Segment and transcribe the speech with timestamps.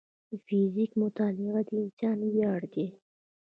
[0.29, 2.87] د فزیک مطالعه د انسان ویاړ دی.